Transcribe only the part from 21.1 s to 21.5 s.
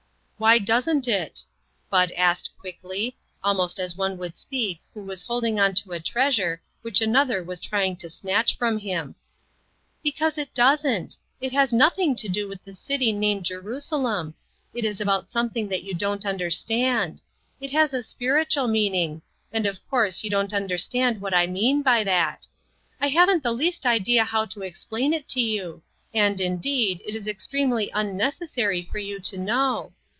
what I